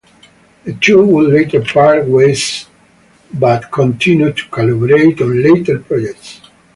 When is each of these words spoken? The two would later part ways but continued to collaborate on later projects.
The 0.63 0.73
two 0.73 1.05
would 1.05 1.31
later 1.31 1.61
part 1.61 2.07
ways 2.07 2.65
but 3.35 3.71
continued 3.71 4.35
to 4.37 4.49
collaborate 4.49 5.21
on 5.21 5.43
later 5.43 5.77
projects. 5.77 6.41